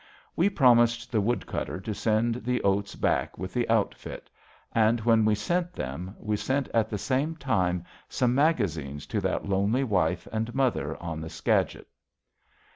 We 0.35 0.49
promised 0.49 1.11
the 1.11 1.21
wood 1.21 1.45
cutter 1.45 1.79
to 1.79 1.93
send 1.93 2.43
the 2.43 2.59
oats 2.63 2.95
back 2.95 3.37
with 3.37 3.53
the 3.53 3.69
outfit; 3.69 4.31
and 4.73 4.99
when 5.01 5.25
we 5.25 5.35
sent 5.35 5.73
them, 5.73 6.15
we 6.19 6.37
sent 6.37 6.67
at 6.69 6.89
the 6.89 6.97
same 6.97 7.35
time 7.35 7.85
some 8.09 8.33
magazines 8.33 9.05
to 9.05 9.21
that 9.21 9.47
lonely 9.47 9.83
wife 9.83 10.27
and 10.33 10.55
mother 10.55 10.97
on 10.99 11.21
the 11.21 11.29
Skagit. 11.29 11.85